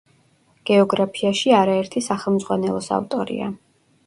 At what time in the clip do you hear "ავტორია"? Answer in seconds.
2.99-3.53